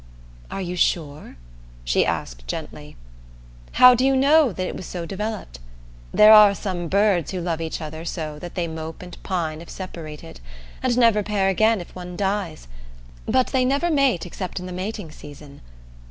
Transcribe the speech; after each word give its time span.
"Are 0.49 0.63
you 0.63 0.75
sure?" 0.75 1.37
she 1.83 2.07
asked 2.07 2.47
gently. 2.47 2.95
"How 3.73 3.93
do 3.93 4.03
you 4.03 4.15
know 4.15 4.51
that 4.51 4.65
it 4.65 4.75
was 4.75 4.87
so 4.87 5.05
developed? 5.05 5.59
There 6.11 6.33
are 6.33 6.55
some 6.55 6.87
birds 6.87 7.29
who 7.29 7.39
love 7.39 7.61
each 7.61 7.79
other 7.81 8.03
so 8.03 8.39
that 8.39 8.55
they 8.55 8.67
mope 8.67 9.03
and 9.03 9.21
pine 9.21 9.61
if 9.61 9.69
separated, 9.69 10.39
and 10.81 10.97
never 10.97 11.21
pair 11.21 11.49
again 11.49 11.79
if 11.79 11.93
one 11.95 12.17
dies, 12.17 12.67
but 13.27 13.49
they 13.49 13.63
never 13.63 13.91
mate 13.91 14.25
except 14.25 14.59
in 14.59 14.65
the 14.65 14.71
mating 14.73 15.11
season. 15.11 15.61